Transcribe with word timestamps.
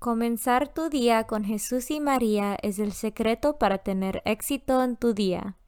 Comenzar 0.00 0.72
tu 0.72 0.88
día 0.88 1.24
con 1.24 1.44
Jesús 1.44 1.90
y 1.90 2.00
María 2.00 2.56
es 2.62 2.78
el 2.78 2.92
secreto 2.92 3.58
para 3.58 3.76
tener 3.76 4.22
éxito 4.24 4.82
en 4.82 4.96
tu 4.96 5.12
día. 5.12 5.58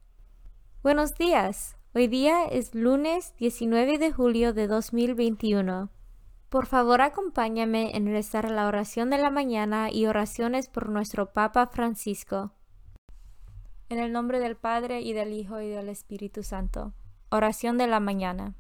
Buenos 0.82 1.16
días. 1.16 1.76
Hoy 1.94 2.06
día 2.06 2.46
es 2.46 2.74
lunes 2.74 3.34
19 3.36 3.98
de 3.98 4.10
julio 4.10 4.54
de 4.54 4.68
2021. 4.68 5.90
Por 6.48 6.64
favor, 6.64 7.02
acompáñame 7.02 7.94
en 7.94 8.06
rezar 8.06 8.50
la 8.50 8.68
oración 8.68 9.10
de 9.10 9.18
la 9.18 9.28
mañana 9.28 9.90
y 9.92 10.06
oraciones 10.06 10.66
por 10.66 10.88
nuestro 10.88 11.34
Papa 11.34 11.66
Francisco. 11.66 12.52
En 13.90 13.98
el 13.98 14.12
nombre 14.12 14.40
del 14.40 14.56
Padre 14.56 15.02
y 15.02 15.12
del 15.12 15.34
Hijo 15.34 15.60
y 15.60 15.68
del 15.68 15.90
Espíritu 15.90 16.42
Santo. 16.42 16.94
Oración 17.30 17.76
de 17.76 17.86
la 17.86 18.00
mañana. 18.00 18.54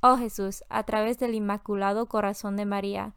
Oh 0.00 0.16
Jesús, 0.16 0.62
a 0.68 0.84
través 0.84 1.18
del 1.18 1.34
Inmaculado 1.34 2.06
Corazón 2.06 2.54
de 2.54 2.66
María, 2.66 3.16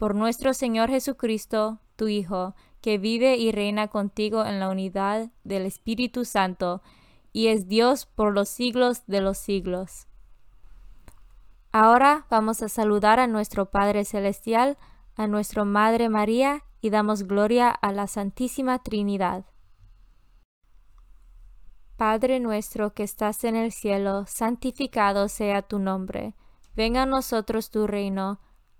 por 0.00 0.14
nuestro 0.14 0.54
Señor 0.54 0.88
Jesucristo, 0.88 1.78
tu 1.96 2.08
Hijo, 2.08 2.54
que 2.80 2.96
vive 2.96 3.36
y 3.36 3.52
reina 3.52 3.88
contigo 3.88 4.46
en 4.46 4.58
la 4.58 4.70
unidad 4.70 5.30
del 5.44 5.66
Espíritu 5.66 6.24
Santo, 6.24 6.80
y 7.34 7.48
es 7.48 7.68
Dios 7.68 8.06
por 8.06 8.32
los 8.32 8.48
siglos 8.48 9.02
de 9.06 9.20
los 9.20 9.36
siglos. 9.36 10.06
Ahora 11.70 12.24
vamos 12.30 12.62
a 12.62 12.70
saludar 12.70 13.20
a 13.20 13.26
nuestro 13.26 13.66
Padre 13.66 14.06
Celestial, 14.06 14.78
a 15.16 15.26
nuestra 15.26 15.64
Madre 15.64 16.08
María, 16.08 16.64
y 16.80 16.88
damos 16.88 17.24
gloria 17.24 17.68
a 17.68 17.92
la 17.92 18.06
Santísima 18.06 18.78
Trinidad. 18.82 19.44
Padre 21.98 22.40
nuestro 22.40 22.94
que 22.94 23.02
estás 23.02 23.44
en 23.44 23.54
el 23.54 23.70
cielo, 23.70 24.24
santificado 24.26 25.28
sea 25.28 25.60
tu 25.60 25.78
nombre. 25.78 26.34
Venga 26.74 27.02
a 27.02 27.06
nosotros 27.06 27.70
tu 27.70 27.86
reino 27.86 28.40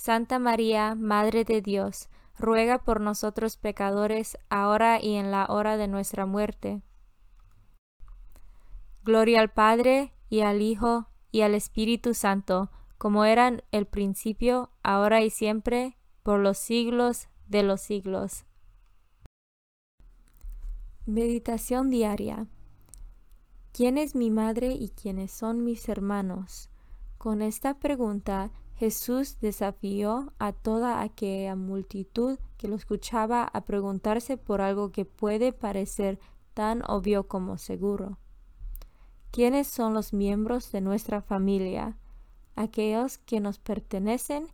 Santa 0.00 0.38
María, 0.38 0.94
Madre 0.94 1.44
de 1.44 1.60
Dios, 1.60 2.08
ruega 2.38 2.78
por 2.78 3.02
nosotros 3.02 3.58
pecadores, 3.58 4.38
ahora 4.48 4.98
y 4.98 5.16
en 5.16 5.30
la 5.30 5.44
hora 5.44 5.76
de 5.76 5.88
nuestra 5.88 6.24
muerte. 6.24 6.80
Gloria 9.04 9.40
al 9.40 9.50
Padre, 9.50 10.14
y 10.30 10.40
al 10.40 10.62
Hijo, 10.62 11.08
y 11.30 11.42
al 11.42 11.54
Espíritu 11.54 12.14
Santo, 12.14 12.70
como 12.96 13.26
eran 13.26 13.62
el 13.72 13.84
principio, 13.84 14.70
ahora 14.82 15.20
y 15.20 15.28
siempre, 15.28 15.98
por 16.22 16.40
los 16.40 16.56
siglos 16.56 17.28
de 17.46 17.62
los 17.62 17.82
siglos. 17.82 18.46
Meditación 21.04 21.90
diaria. 21.90 22.46
¿Quién 23.74 23.98
es 23.98 24.14
mi 24.14 24.30
madre 24.30 24.72
y 24.72 24.88
quiénes 24.88 25.30
son 25.30 25.62
mis 25.62 25.90
hermanos? 25.90 26.70
Con 27.18 27.42
esta 27.42 27.78
pregunta 27.78 28.50
Jesús 28.80 29.38
desafió 29.42 30.32
a 30.38 30.54
toda 30.54 31.02
aquella 31.02 31.54
multitud 31.54 32.38
que 32.56 32.66
lo 32.66 32.76
escuchaba 32.76 33.44
a 33.44 33.66
preguntarse 33.66 34.38
por 34.38 34.62
algo 34.62 34.90
que 34.90 35.04
puede 35.04 35.52
parecer 35.52 36.18
tan 36.54 36.82
obvio 36.88 37.28
como 37.28 37.58
seguro. 37.58 38.16
¿Quiénes 39.32 39.66
son 39.66 39.92
los 39.92 40.14
miembros 40.14 40.72
de 40.72 40.80
nuestra 40.80 41.20
familia? 41.20 41.98
Aquellos 42.56 43.18
que 43.18 43.38
nos 43.38 43.58
pertenecen 43.58 44.46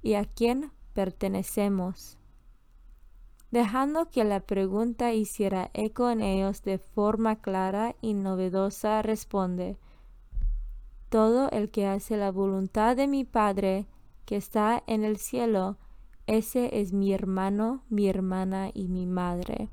y 0.00 0.14
a 0.14 0.24
quién 0.24 0.72
pertenecemos. 0.94 2.16
Dejando 3.50 4.08
que 4.08 4.24
la 4.24 4.40
pregunta 4.40 5.12
hiciera 5.12 5.70
eco 5.74 6.08
en 6.08 6.22
ellos 6.22 6.62
de 6.62 6.78
forma 6.78 7.36
clara 7.42 7.96
y 8.00 8.14
novedosa, 8.14 9.02
responde, 9.02 9.76
todo 11.14 11.48
el 11.52 11.70
que 11.70 11.86
hace 11.86 12.16
la 12.16 12.32
voluntad 12.32 12.96
de 12.96 13.06
mi 13.06 13.22
Padre 13.22 13.86
que 14.24 14.34
está 14.34 14.82
en 14.88 15.04
el 15.04 15.16
cielo, 15.16 15.76
ese 16.26 16.80
es 16.80 16.92
mi 16.92 17.12
hermano, 17.12 17.84
mi 17.88 18.08
hermana 18.08 18.72
y 18.74 18.88
mi 18.88 19.06
madre. 19.06 19.68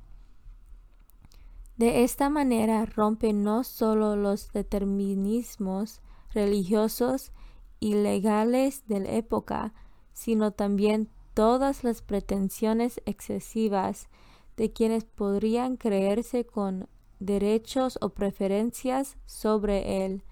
De 1.78 2.04
esta 2.04 2.30
manera 2.30 2.86
rompe 2.86 3.34
no 3.34 3.64
solo 3.64 4.16
los 4.16 4.52
determinismos 4.54 6.02
religiosos 6.32 7.32
y 7.80 7.96
legales 7.96 8.88
de 8.88 9.00
la 9.00 9.14
época, 9.14 9.74
sino 10.14 10.52
también 10.52 11.10
todas 11.34 11.84
las 11.84 12.04
pretensiones 12.04 13.02
excesivas 13.08 14.10
de 14.58 14.72
quienes 14.72 15.06
podrían 15.06 15.76
creerse 15.76 16.46
con 16.46 16.88
derechos 17.20 17.98
o 18.00 18.10
preferencias 18.10 19.18
sobre 19.26 20.06
él, 20.06 20.24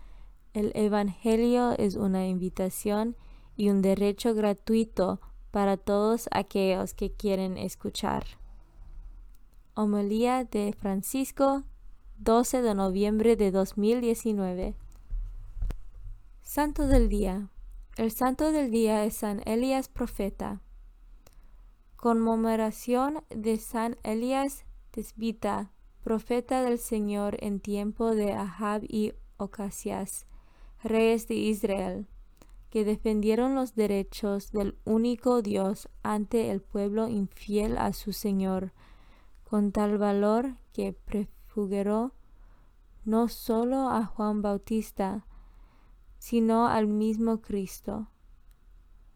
el 0.53 0.71
Evangelio 0.75 1.71
es 1.77 1.95
una 1.95 2.27
invitación 2.27 3.15
y 3.55 3.69
un 3.69 3.81
derecho 3.81 4.33
gratuito 4.33 5.19
para 5.51 5.77
todos 5.77 6.27
aquellos 6.31 6.93
que 6.93 7.11
quieren 7.11 7.57
escuchar. 7.57 8.25
Homilía 9.75 10.43
de 10.45 10.73
Francisco, 10.73 11.63
12 12.17 12.61
de 12.61 12.73
noviembre 12.75 13.35
de 13.35 13.51
2019. 13.51 14.75
Santo 16.41 16.87
del 16.87 17.09
Día. 17.09 17.49
El 17.95 18.11
Santo 18.11 18.51
del 18.51 18.71
Día 18.71 19.05
es 19.05 19.17
San 19.17 19.41
Elías 19.45 19.87
Profeta. 19.87 20.61
Conmemoración 21.95 23.23
de 23.29 23.57
San 23.57 23.97
Elías 24.03 24.65
Tesbita, 24.91 25.71
profeta 26.01 26.63
del 26.63 26.79
Señor 26.79 27.37
en 27.41 27.59
tiempo 27.59 28.15
de 28.15 28.33
Ahab 28.33 28.83
y 28.87 29.13
Ocasias 29.37 30.25
reyes 30.83 31.27
de 31.27 31.35
Israel, 31.35 32.07
que 32.69 32.85
defendieron 32.85 33.55
los 33.55 33.75
derechos 33.75 34.51
del 34.51 34.77
único 34.85 35.41
Dios 35.41 35.89
ante 36.03 36.51
el 36.51 36.61
pueblo 36.61 37.07
infiel 37.07 37.77
a 37.77 37.93
su 37.93 38.13
Señor, 38.13 38.73
con 39.43 39.71
tal 39.71 39.97
valor 39.97 40.55
que 40.73 40.93
prefiguró 40.93 42.13
no 43.05 43.27
solo 43.27 43.89
a 43.89 44.05
Juan 44.05 44.41
Bautista, 44.41 45.25
sino 46.19 46.67
al 46.67 46.87
mismo 46.87 47.41
Cristo. 47.41 48.07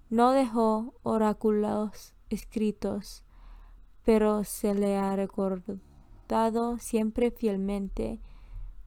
No 0.09 0.31
dejó 0.31 0.95
oráculos 1.03 2.13
escritos, 2.29 3.23
pero 4.03 4.43
se 4.43 4.73
le 4.73 4.97
ha 4.97 5.15
recordado 5.15 6.79
siempre 6.79 7.29
fielmente, 7.31 8.19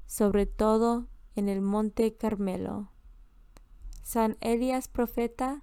sobre 0.06 0.46
todo 0.46 1.06
en 1.36 1.48
el 1.48 1.60
monte 1.60 2.16
Carmelo. 2.16 2.90
San 4.02 4.36
Elías 4.40 4.88
Profeta, 4.88 5.62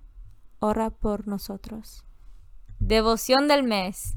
ora 0.60 0.92
por 0.92 1.28
nosotros. 1.28 2.06
Devoción 2.80 3.48
del 3.48 3.64
mes. 3.64 4.16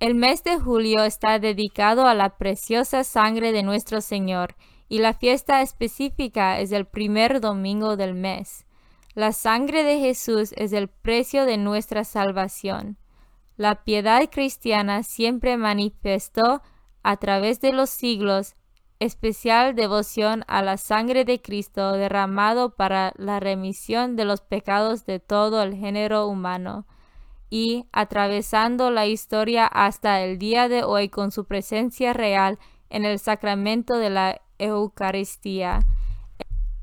El 0.00 0.14
mes 0.14 0.44
de 0.44 0.58
julio 0.58 1.04
está 1.04 1.38
dedicado 1.38 2.06
a 2.06 2.14
la 2.14 2.36
preciosa 2.36 3.04
sangre 3.04 3.52
de 3.52 3.62
nuestro 3.62 4.00
Señor 4.00 4.56
y 4.88 4.98
la 4.98 5.14
fiesta 5.14 5.62
específica 5.62 6.60
es 6.60 6.72
el 6.72 6.86
primer 6.86 7.40
domingo 7.40 7.96
del 7.96 8.14
mes. 8.14 8.66
La 9.14 9.32
sangre 9.32 9.84
de 9.84 9.98
Jesús 9.98 10.52
es 10.56 10.72
el 10.72 10.88
precio 10.88 11.46
de 11.46 11.56
nuestra 11.56 12.04
salvación. 12.04 12.98
La 13.56 13.84
piedad 13.84 14.28
cristiana 14.30 15.02
siempre 15.02 15.56
manifestó 15.56 16.62
a 17.02 17.16
través 17.16 17.60
de 17.60 17.72
los 17.72 17.88
siglos 17.88 18.56
especial 18.98 19.74
devoción 19.74 20.44
a 20.48 20.62
la 20.62 20.76
sangre 20.76 21.24
de 21.24 21.40
Cristo 21.40 21.92
derramado 21.92 22.74
para 22.74 23.12
la 23.16 23.40
remisión 23.40 24.16
de 24.16 24.24
los 24.24 24.40
pecados 24.40 25.06
de 25.06 25.20
todo 25.20 25.62
el 25.62 25.74
género 25.74 26.26
humano 26.26 26.86
y 27.50 27.86
atravesando 27.92 28.90
la 28.90 29.06
historia 29.06 29.66
hasta 29.66 30.20
el 30.22 30.38
día 30.38 30.68
de 30.68 30.82
hoy 30.82 31.08
con 31.08 31.30
su 31.30 31.44
presencia 31.44 32.12
real 32.12 32.58
en 32.90 33.04
el 33.04 33.18
sacramento 33.18 33.98
de 33.98 34.10
la 34.10 34.40
Eucaristía. 34.58 35.80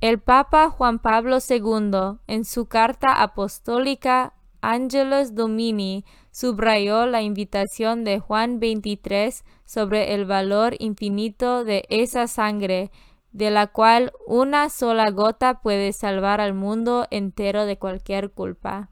El 0.01 0.19
Papa 0.19 0.69
Juan 0.69 0.99
Pablo 0.99 1.37
II, 1.47 2.19
en 2.27 2.45
su 2.45 2.67
carta 2.67 3.21
apostólica 3.21 4.33
Angelus 4.61 5.33
Domini, 5.33 6.05
subrayó 6.33 7.05
la 7.05 7.21
invitación 7.21 8.03
de 8.03 8.19
Juan 8.19 8.59
23 8.59 9.45
sobre 9.65 10.15
el 10.15 10.25
valor 10.25 10.75
infinito 10.79 11.63
de 11.63 11.85
esa 11.89 12.27
sangre, 12.27 12.91
de 13.31 13.51
la 13.51 13.67
cual 13.67 14.11
una 14.25 14.69
sola 14.69 15.11
gota 15.11 15.61
puede 15.61 15.93
salvar 15.93 16.41
al 16.41 16.55
mundo 16.55 17.05
entero 17.11 17.65
de 17.65 17.77
cualquier 17.77 18.31
culpa. 18.31 18.89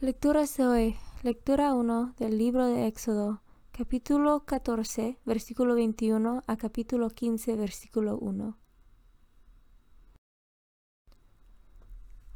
Lectura 0.00 0.42
de 0.44 0.66
hoy. 0.66 0.96
Lectura 1.22 1.72
1 1.72 2.14
del 2.18 2.36
libro 2.36 2.66
de 2.66 2.86
Éxodo, 2.86 3.40
capítulo 3.70 4.44
14, 4.44 5.18
versículo 5.24 5.74
21 5.74 6.42
a 6.46 6.56
capítulo 6.56 7.08
15, 7.08 7.56
versículo 7.56 8.18
1. 8.18 8.58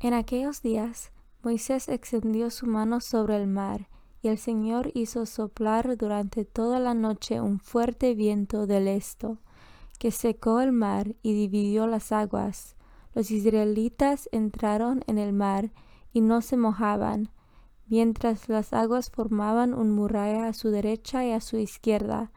En 0.01 0.15
aquellos 0.15 0.63
días, 0.63 1.13
Moisés 1.43 1.89
extendió 1.89 2.51
su 2.51 2.67
mano 2.67 3.01
sobre 3.01 3.37
el 3.37 3.47
mar, 3.47 3.89
y 4.21 4.29
el 4.29 4.39
Señor 4.39 4.91
hizo 4.95 5.27
soplar 5.27 5.97
durante 5.97 6.45
toda 6.45 6.81
la 6.81 6.95
noche 6.95 7.41
un 7.41 7.61
fuerte 7.61 8.15
viento 8.15 8.67
del 8.67 8.89
esto, 8.89 9.39
que 9.99 10.11
secó 10.11 10.61
el 10.61 10.73
mar 10.73 11.15
y 11.23 11.35
dividió 11.35 11.87
las 11.87 12.11
aguas. 12.13 12.77
Los 13.15 13.31
israelitas 13.31 14.29
entraron 14.33 15.03
en 15.07 15.19
el 15.19 15.33
mar 15.33 15.73
y 16.13 16.21
no 16.21 16.41
se 16.41 16.57
mojaban, 16.57 17.31
mientras 17.87 18.49
las 18.49 18.73
aguas 18.73 19.11
formaban 19.11 19.75
un 19.75 19.91
muralla 19.91 20.49
a 20.49 20.53
su 20.53 20.71
derecha 20.71 21.25
y 21.25 21.33
a 21.33 21.41
su 21.41 21.57
izquierda. 21.57 22.33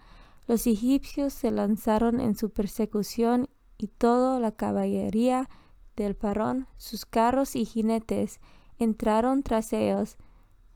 Los 0.47 0.67
egipcios 0.67 1.33
se 1.33 1.51
lanzaron 1.51 2.19
en 2.19 2.35
su 2.35 2.51
persecución 2.51 3.47
y 3.77 3.87
toda 3.87 4.39
la 4.39 4.51
caballería 4.51 5.49
del 5.95 6.15
parón, 6.15 6.67
sus 6.77 7.05
carros 7.05 7.55
y 7.55 7.65
jinetes, 7.65 8.39
entraron 8.83 9.43
tras 9.43 9.73
ellos 9.73 10.17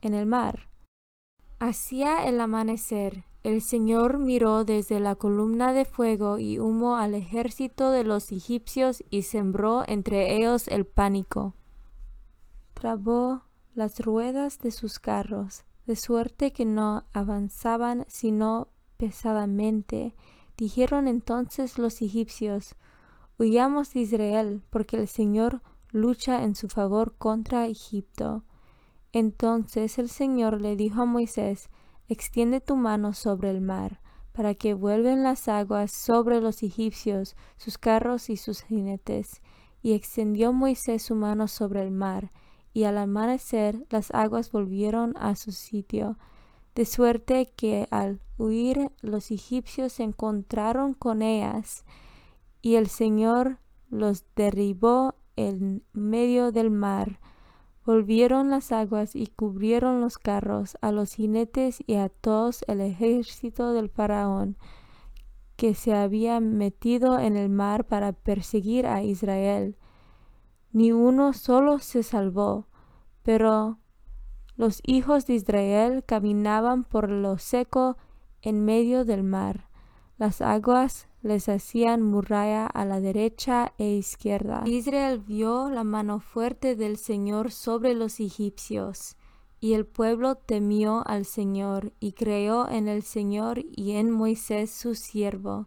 en 0.00 0.14
el 0.14 0.26
mar. 0.26 0.68
Hacia 1.58 2.26
el 2.26 2.40
amanecer, 2.40 3.24
el 3.42 3.62
Señor 3.62 4.18
miró 4.18 4.64
desde 4.64 4.98
la 4.98 5.14
columna 5.14 5.72
de 5.72 5.84
fuego 5.84 6.38
y 6.38 6.58
humo 6.58 6.96
al 6.96 7.14
ejército 7.14 7.90
de 7.90 8.04
los 8.04 8.32
egipcios 8.32 9.04
y 9.08 9.22
sembró 9.22 9.84
entre 9.86 10.36
ellos 10.36 10.66
el 10.68 10.84
pánico. 10.84 11.54
Trabó 12.74 13.42
las 13.74 14.00
ruedas 14.00 14.58
de 14.58 14.70
sus 14.70 14.98
carros, 14.98 15.64
de 15.86 15.96
suerte 15.96 16.52
que 16.52 16.64
no 16.64 17.04
avanzaban 17.12 18.04
sino 18.08 18.68
pesadamente. 18.96 20.16
Dijeron 20.56 21.06
entonces 21.06 21.78
los 21.78 22.02
egipcios, 22.02 22.74
Huyamos 23.38 23.92
de 23.92 24.00
Israel, 24.00 24.62
porque 24.70 24.96
el 24.96 25.08
Señor 25.08 25.60
lucha 25.96 26.44
en 26.44 26.54
su 26.54 26.68
favor 26.68 27.16
contra 27.18 27.66
Egipto. 27.66 28.44
Entonces 29.12 29.98
el 29.98 30.08
Señor 30.08 30.60
le 30.60 30.76
dijo 30.76 31.02
a 31.02 31.06
Moisés, 31.06 31.70
extiende 32.08 32.60
tu 32.60 32.76
mano 32.76 33.12
sobre 33.12 33.50
el 33.50 33.60
mar, 33.60 34.00
para 34.32 34.54
que 34.54 34.74
vuelven 34.74 35.22
las 35.22 35.48
aguas 35.48 35.90
sobre 35.90 36.40
los 36.40 36.62
egipcios, 36.62 37.34
sus 37.56 37.78
carros 37.78 38.28
y 38.28 38.36
sus 38.36 38.62
jinetes. 38.62 39.40
Y 39.82 39.94
extendió 39.94 40.52
Moisés 40.52 41.02
su 41.02 41.14
mano 41.14 41.48
sobre 41.48 41.82
el 41.82 41.90
mar, 41.90 42.32
y 42.72 42.84
al 42.84 42.98
amanecer 42.98 43.86
las 43.88 44.10
aguas 44.12 44.52
volvieron 44.52 45.14
a 45.16 45.34
su 45.34 45.52
sitio, 45.52 46.18
de 46.74 46.84
suerte 46.84 47.50
que 47.56 47.88
al 47.90 48.20
huir 48.36 48.90
los 49.00 49.30
egipcios 49.30 49.94
se 49.94 50.02
encontraron 50.02 50.92
con 50.92 51.22
ellas, 51.22 51.86
y 52.60 52.74
el 52.74 52.88
Señor 52.88 53.58
los 53.88 54.26
derribó 54.34 55.14
en 55.36 55.84
medio 55.92 56.50
del 56.50 56.70
mar. 56.70 57.20
Volvieron 57.84 58.50
las 58.50 58.72
aguas 58.72 59.14
y 59.14 59.28
cubrieron 59.28 60.00
los 60.00 60.18
carros, 60.18 60.76
a 60.80 60.90
los 60.90 61.14
jinetes 61.14 61.84
y 61.86 61.94
a 61.94 62.08
todos 62.08 62.64
el 62.66 62.80
ejército 62.80 63.72
del 63.72 63.88
faraón, 63.88 64.56
que 65.54 65.74
se 65.74 65.94
había 65.94 66.40
metido 66.40 67.18
en 67.18 67.36
el 67.36 67.48
mar 67.48 67.86
para 67.86 68.12
perseguir 68.12 68.86
a 68.86 69.02
Israel. 69.02 69.76
Ni 70.72 70.92
uno 70.92 71.32
solo 71.32 71.78
se 71.78 72.02
salvó, 72.02 72.66
pero 73.22 73.78
los 74.56 74.80
hijos 74.84 75.26
de 75.26 75.34
Israel 75.34 76.02
caminaban 76.04 76.84
por 76.84 77.10
lo 77.10 77.38
seco 77.38 77.96
en 78.42 78.64
medio 78.64 79.04
del 79.04 79.22
mar. 79.22 79.68
Las 80.18 80.40
aguas 80.40 81.08
les 81.26 81.48
hacían 81.48 82.02
muralla 82.02 82.66
a 82.66 82.84
la 82.84 83.00
derecha 83.00 83.72
e 83.78 83.88
izquierda. 83.96 84.62
Israel 84.64 85.18
vio 85.18 85.68
la 85.70 85.82
mano 85.82 86.20
fuerte 86.20 86.76
del 86.76 86.96
Señor 86.96 87.50
sobre 87.50 87.94
los 87.94 88.20
egipcios, 88.20 89.16
y 89.58 89.74
el 89.74 89.86
pueblo 89.86 90.36
temió 90.36 91.02
al 91.06 91.24
Señor, 91.24 91.92
y 91.98 92.12
creyó 92.12 92.68
en 92.68 92.86
el 92.86 93.02
Señor 93.02 93.64
y 93.72 93.92
en 93.92 94.10
Moisés 94.10 94.70
su 94.70 94.94
siervo. 94.94 95.66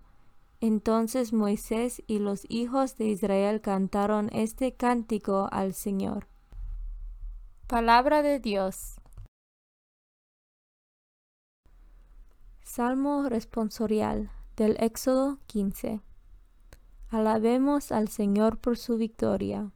Entonces 0.62 1.34
Moisés 1.34 2.02
y 2.08 2.20
los 2.20 2.46
hijos 2.50 2.96
de 2.98 3.08
Israel 3.08 3.62
cantaron 3.62 4.30
este 4.32 4.74
cántico 4.76 5.50
al 5.52 5.74
Señor. 5.74 6.28
Palabra 7.68 8.22
de 8.22 8.40
Dios. 8.40 8.96
Salmo 12.64 13.28
responsorial 13.28 14.32
del 14.60 14.76
Éxodo 14.82 15.38
15. 15.48 16.02
Alabemos 17.08 17.94
al 17.94 18.10
Señor 18.10 18.58
por 18.58 18.78
su 18.78 18.98
victoria. 18.98 19.72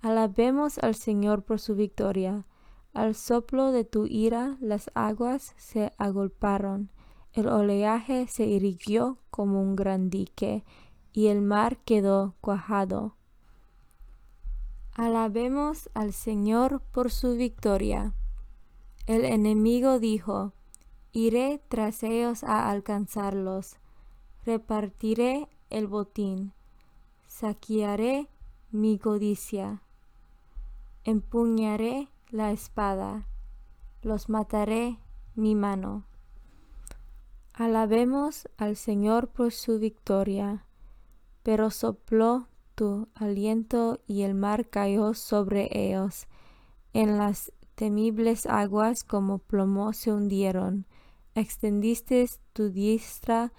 Alabemos 0.00 0.78
al 0.78 0.96
Señor 0.96 1.44
por 1.44 1.60
su 1.60 1.76
victoria. 1.76 2.46
Al 2.94 3.14
soplo 3.14 3.70
de 3.70 3.84
tu 3.84 4.06
ira 4.06 4.56
las 4.60 4.90
aguas 4.94 5.54
se 5.56 5.92
agolparon, 5.98 6.90
el 7.32 7.46
oleaje 7.46 8.26
se 8.26 8.46
irguió 8.46 9.18
como 9.30 9.62
un 9.62 9.76
gran 9.76 10.10
dique, 10.10 10.64
y 11.12 11.28
el 11.28 11.40
mar 11.40 11.78
quedó 11.84 12.34
cuajado. 12.40 13.14
Alabemos 14.96 15.90
al 15.94 16.12
Señor 16.12 16.82
por 16.90 17.12
su 17.12 17.36
victoria. 17.36 18.14
El 19.06 19.24
enemigo 19.24 20.00
dijo, 20.00 20.54
Iré 21.18 21.62
tras 21.68 22.02
ellos 22.02 22.44
a 22.44 22.70
alcanzarlos, 22.70 23.76
repartiré 24.46 25.48
el 25.68 25.86
botín, 25.88 26.52
saquearé 27.26 28.28
mi 28.70 28.98
codicia, 28.98 29.82
empuñaré 31.04 32.08
la 32.30 32.52
espada, 32.52 33.26
los 34.02 34.28
mataré 34.28 34.98
mi 35.34 35.54
mano. 35.54 36.04
Alabemos 37.52 38.48
al 38.56 38.76
Señor 38.76 39.28
por 39.28 39.52
su 39.52 39.78
victoria, 39.78 40.64
pero 41.42 41.70
sopló 41.70 42.46
tu 42.74 43.08
aliento 43.14 44.00
y 44.06 44.22
el 44.22 44.34
mar 44.34 44.68
cayó 44.70 45.12
sobre 45.14 45.68
ellos. 45.72 46.28
En 46.92 47.18
las 47.18 47.52
temibles 47.74 48.46
aguas 48.46 49.02
como 49.04 49.38
plomo 49.38 49.92
se 49.92 50.12
hundieron 50.12 50.86
extendiste 51.36 52.26
tu 52.54 52.70
diestra 52.70 53.52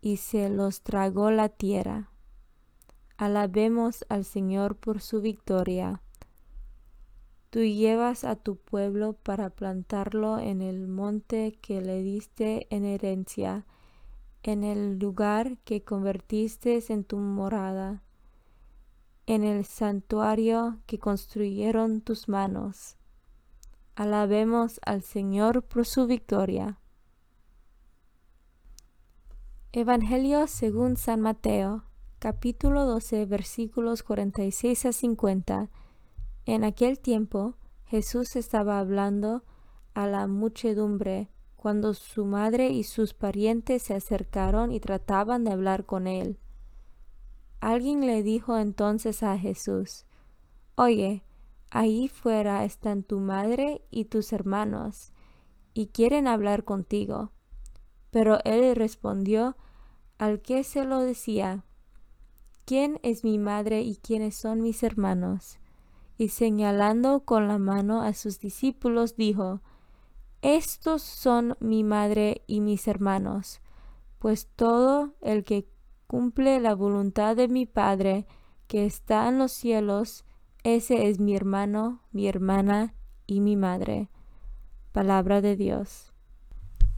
y 0.00 0.18
se 0.18 0.48
los 0.48 0.82
tragó 0.82 1.30
la 1.30 1.48
tierra. 1.48 2.10
Alabemos 3.16 4.04
al 4.08 4.24
Señor 4.24 4.76
por 4.76 5.00
su 5.00 5.20
victoria. 5.20 6.02
Tú 7.50 7.60
llevas 7.60 8.24
a 8.24 8.36
tu 8.36 8.56
pueblo 8.56 9.14
para 9.14 9.50
plantarlo 9.50 10.38
en 10.38 10.60
el 10.60 10.86
monte 10.86 11.58
que 11.60 11.80
le 11.80 12.02
diste 12.02 12.66
en 12.70 12.84
herencia, 12.84 13.66
en 14.42 14.64
el 14.64 14.98
lugar 14.98 15.58
que 15.64 15.82
convertiste 15.82 16.82
en 16.90 17.04
tu 17.04 17.16
morada, 17.16 18.02
en 19.26 19.44
el 19.44 19.64
santuario 19.64 20.78
que 20.86 20.98
construyeron 20.98 22.00
tus 22.02 22.28
manos. 22.28 22.96
Alabemos 23.96 24.80
al 24.86 25.02
Señor 25.02 25.62
por 25.62 25.86
su 25.86 26.06
victoria. 26.06 26.78
Evangelio 29.72 30.46
según 30.46 30.96
San 30.96 31.20
Mateo, 31.20 31.84
capítulo 32.18 32.86
12, 32.86 33.26
versículos 33.26 34.02
46 34.02 34.86
a 34.86 34.92
50. 34.94 35.68
En 36.46 36.64
aquel 36.64 36.98
tiempo 36.98 37.54
Jesús 37.84 38.34
estaba 38.36 38.78
hablando 38.78 39.44
a 39.92 40.06
la 40.06 40.26
muchedumbre 40.26 41.28
cuando 41.56 41.92
su 41.92 42.24
madre 42.24 42.70
y 42.70 42.82
sus 42.82 43.12
parientes 43.12 43.82
se 43.82 43.94
acercaron 43.94 44.72
y 44.72 44.80
trataban 44.80 45.44
de 45.44 45.52
hablar 45.52 45.84
con 45.84 46.06
él. 46.06 46.38
Alguien 47.60 48.06
le 48.06 48.22
dijo 48.22 48.56
entonces 48.56 49.22
a 49.22 49.36
Jesús, 49.36 50.06
Oye, 50.76 51.24
ahí 51.68 52.08
fuera 52.08 52.64
están 52.64 53.02
tu 53.02 53.20
madre 53.20 53.82
y 53.90 54.06
tus 54.06 54.32
hermanos, 54.32 55.12
y 55.74 55.88
quieren 55.88 56.26
hablar 56.26 56.64
contigo. 56.64 57.32
Pero 58.10 58.38
él 58.44 58.74
respondió 58.74 59.56
al 60.18 60.40
que 60.40 60.64
se 60.64 60.84
lo 60.84 61.00
decía, 61.00 61.64
¿quién 62.64 62.98
es 63.02 63.24
mi 63.24 63.38
madre 63.38 63.82
y 63.82 63.96
quiénes 63.96 64.36
son 64.36 64.62
mis 64.62 64.82
hermanos? 64.82 65.58
Y 66.16 66.28
señalando 66.28 67.20
con 67.20 67.46
la 67.48 67.58
mano 67.58 68.02
a 68.02 68.12
sus 68.12 68.40
discípulos, 68.40 69.16
dijo, 69.16 69.60
Estos 70.42 71.02
son 71.02 71.56
mi 71.60 71.84
madre 71.84 72.42
y 72.46 72.60
mis 72.60 72.88
hermanos, 72.88 73.60
pues 74.18 74.48
todo 74.56 75.14
el 75.20 75.44
que 75.44 75.68
cumple 76.08 76.58
la 76.58 76.74
voluntad 76.74 77.36
de 77.36 77.48
mi 77.48 77.66
Padre 77.66 78.26
que 78.66 78.84
está 78.84 79.28
en 79.28 79.38
los 79.38 79.52
cielos, 79.52 80.24
ese 80.64 81.08
es 81.08 81.20
mi 81.20 81.36
hermano, 81.36 82.02
mi 82.12 82.26
hermana 82.26 82.94
y 83.26 83.40
mi 83.40 83.56
madre. 83.56 84.10
Palabra 84.92 85.40
de 85.40 85.54
Dios. 85.54 86.07